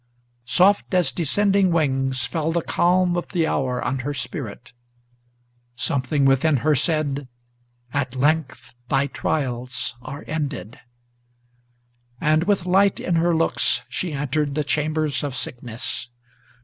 [0.47, 4.73] Soft as descending wings fell the calm of the hour on her spirit;
[5.75, 7.27] Something within her said,
[7.93, 10.79] "At length thy trials are ended";
[12.19, 16.09] And, with light in her looks, she entered the chambers of sickness.